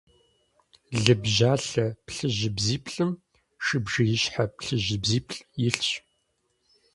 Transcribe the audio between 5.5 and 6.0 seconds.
илъщ.